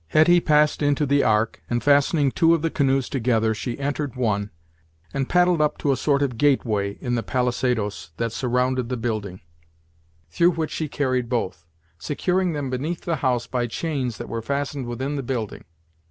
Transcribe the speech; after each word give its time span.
Hetty 0.07 0.39
passed 0.39 0.81
into 0.81 1.05
the 1.05 1.23
ark, 1.23 1.61
and 1.69 1.83
fastening 1.83 2.31
two 2.31 2.55
of 2.55 2.63
the 2.63 2.71
canoes 2.71 3.07
together, 3.07 3.53
she 3.53 3.77
entered 3.77 4.15
one, 4.15 4.49
and 5.13 5.29
paddled 5.29 5.61
up 5.61 5.77
to 5.77 5.91
a 5.91 5.95
sort 5.95 6.23
of 6.23 6.39
gateway 6.39 6.93
in 7.01 7.13
the 7.13 7.21
palisadoes 7.21 8.09
that 8.17 8.31
surrounded 8.31 8.89
the 8.89 8.97
building, 8.97 9.41
through 10.31 10.53
which 10.53 10.71
she 10.71 10.87
carried 10.89 11.29
both; 11.29 11.67
securing 11.99 12.53
them 12.53 12.71
beneath 12.71 13.01
the 13.01 13.17
house 13.17 13.45
by 13.45 13.67
chains 13.67 14.17
that 14.17 14.27
were 14.27 14.41
fastened 14.41 14.87
within 14.87 15.17
the 15.17 15.21
building. 15.21 15.65